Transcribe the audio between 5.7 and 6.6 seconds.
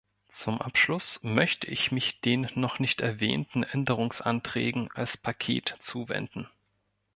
zuwenden.